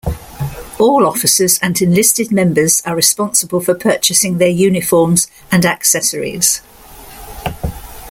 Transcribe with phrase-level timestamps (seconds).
[0.79, 6.63] All officers and enlisted members are responsible for purchasing their uniforms and accessories.